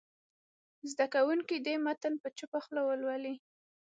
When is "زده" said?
0.91-1.05